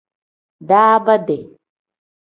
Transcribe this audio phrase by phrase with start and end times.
[0.67, 1.37] Daabaade.